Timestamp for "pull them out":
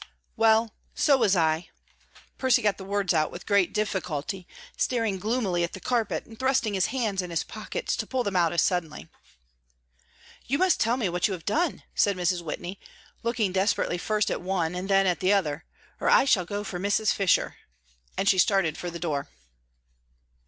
8.07-8.51